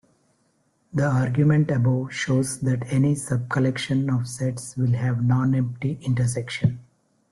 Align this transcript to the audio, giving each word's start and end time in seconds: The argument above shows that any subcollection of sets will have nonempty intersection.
The 0.91 1.05
argument 1.07 1.69
above 1.69 2.11
shows 2.11 2.61
that 2.61 2.91
any 2.91 3.13
subcollection 3.13 4.09
of 4.09 4.27
sets 4.27 4.75
will 4.75 4.93
have 4.93 5.17
nonempty 5.17 6.01
intersection. 6.01 6.79